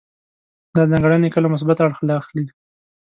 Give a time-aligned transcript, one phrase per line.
[0.75, 2.45] دا ځانګړنې کله مثبت اړخ اخلي.